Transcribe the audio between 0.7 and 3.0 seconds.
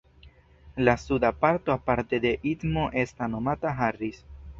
La suda parto aparte de istmo